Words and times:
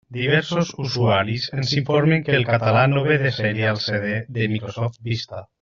Diversos 0.15 0.69
usuaris 0.83 1.45
ens 1.57 1.75
informen 1.81 2.25
que 2.29 2.35
el 2.39 2.47
català 2.49 2.87
no 2.97 3.05
ve 3.11 3.21
de 3.27 3.33
sèrie 3.39 3.71
als 3.75 3.89
CD 3.93 4.19
de 4.39 4.53
Microsoft 4.59 5.01
Vista. 5.13 5.49